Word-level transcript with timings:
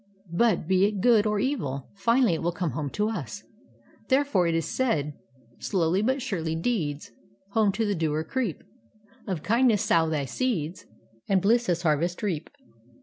But 0.33 0.67
be 0.67 0.85
it 0.85 0.99
good 0.99 1.27
or 1.27 1.37
e^^l, 1.37 1.83
finally 1.93 2.33
it 2.33 2.41
"«ill 2.41 2.51
come 2.51 2.71
home 2.71 2.89
to 2.89 3.07
us. 3.09 3.43
Therefore 4.07 4.47
it 4.47 4.55
is 4.55 4.65
said: 4.65 5.13
—* 5.47 5.59
Slowly 5.59 6.01
but 6.01 6.23
surely 6.23 6.55
deeds 6.55 7.11
Home 7.49 7.71
to 7.73 7.85
the 7.85 7.93
doer 7.93 8.23
creep. 8.23 8.63
Of 9.27 9.43
kindness 9.43 9.83
sow 9.83 10.09
thy 10.09 10.25
seeds, 10.25 10.85
And 11.29 11.39
bliss 11.39 11.69
as 11.69 11.83
harvest 11.83 12.23
reap.'" 12.23 12.49